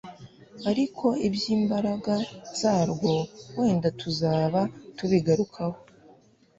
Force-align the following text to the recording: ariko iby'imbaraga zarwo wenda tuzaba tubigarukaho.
ariko 0.69 1.05
iby'imbaraga 1.27 2.13
zarwo 2.59 3.13
wenda 3.57 3.87
tuzaba 3.99 4.59
tubigarukaho. 4.97 5.77